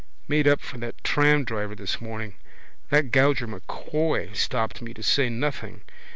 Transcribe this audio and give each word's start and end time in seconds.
Made 0.27 0.47
up 0.47 0.61
for 0.61 0.79
that 0.79 1.03
tramdriver 1.03 1.75
this 1.75 2.01
morning. 2.01 2.33
That 2.89 3.11
gouger 3.11 3.45
M'Coy 3.45 4.33
stopping 4.33 4.83
me 4.85 4.95
to 4.95 5.03
say 5.03 5.29
nothing. 5.29 5.81